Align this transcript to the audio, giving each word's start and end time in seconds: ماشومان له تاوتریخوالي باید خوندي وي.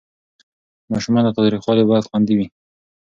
ماشومان 0.91 1.23
له 1.25 1.31
تاوتریخوالي 1.35 1.83
باید 1.89 2.07
خوندي 2.09 2.33
وي. 2.37 2.47